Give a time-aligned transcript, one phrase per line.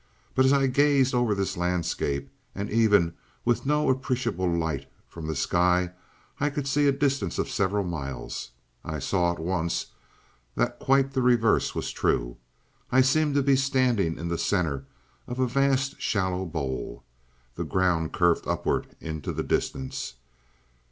[0.33, 3.13] But as I gazed over this landscape, and even
[3.45, 5.91] with no appreciable light from the sky
[6.39, 8.49] I could see a distance of several miles,
[8.83, 9.91] I saw at once
[10.55, 12.37] that quite the reverse was true.
[12.91, 14.85] I seemed to be standing in the center
[15.27, 17.03] of a vast shallow bowl.
[17.53, 20.15] The ground curved upward into the distance.